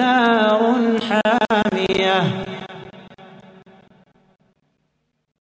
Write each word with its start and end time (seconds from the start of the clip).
نار 0.00 1.00
حامية. 1.08 2.49